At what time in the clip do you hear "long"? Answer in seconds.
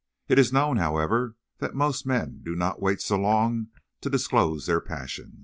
3.19-3.67